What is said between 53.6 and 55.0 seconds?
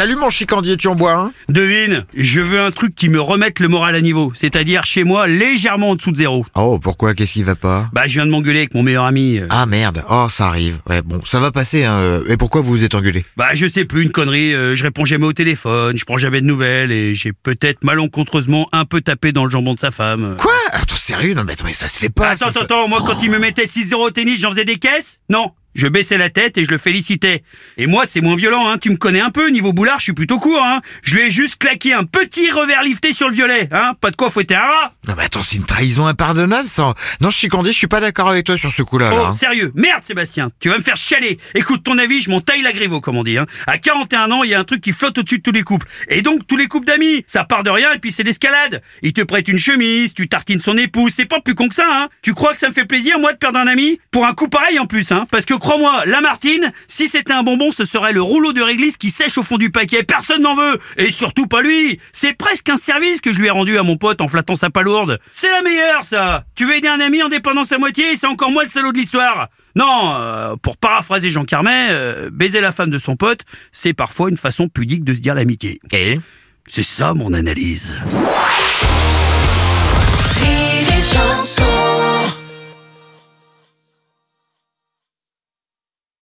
ami? Pour un coup pareil, en